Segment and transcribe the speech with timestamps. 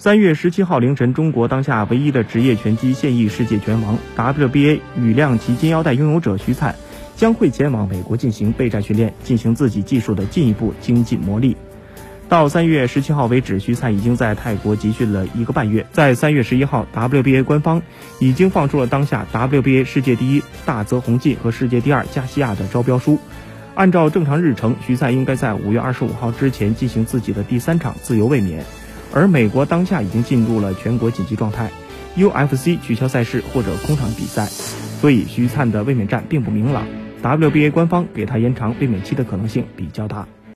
[0.00, 6.76] 三月十七号凌晨，中国当下唯一的职业拳击现役世界拳王 WBA 羽量级金腰带拥有者徐灿，
[7.16, 11.56] 将会前往美国进行备战训练，进行自己技术的进一步精进磨砺。
[12.28, 15.84] 到三月十七号为止，徐灿已经在泰国集训了一个半月。
[15.90, 17.82] 在三月十一号，WBA 官方
[18.20, 23.18] 已经放出了当下 WBA 世界第一大泽宏进和世界第二加西亚的招标书。
[23.74, 28.64] 按照正常日程，徐灿应该在五月二十五号之前进行自己的第三场自由卫冕。
[29.12, 31.70] 而美国当下已经进入了全国紧急状态
[32.16, 34.46] ，UFC 取消赛事或者空场比赛，
[35.00, 36.86] 所以徐灿的卫冕战并不明朗。
[37.22, 40.28] WBA 官方给他延长卫冕期的可能性比较大。